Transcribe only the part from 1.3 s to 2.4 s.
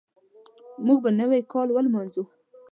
کال ولمانځو.